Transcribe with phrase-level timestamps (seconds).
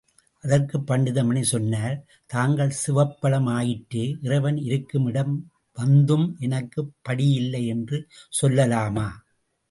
[0.43, 1.97] அதற்குப் பண்டிதமணி சொன்னார்
[2.25, 5.35] தாங்கள் சிவப்பழம் ஆயிற்றே, இறைவன் இருக்கும் இடம்
[5.77, 7.99] வந்தும், எனக்குப் படியில்லை என்று
[8.41, 9.07] சொல்லலாமா?